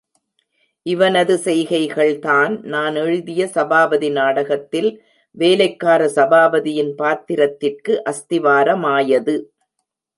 [0.85, 4.89] இவனது செய்கைகள்தான், நான் எழுதிய சபாபதி நாடகத்தில்,
[5.37, 9.35] வேலைக்கார சபாபதியின் பாத்திரத்திற்கு அஸ்திவாரமாயது.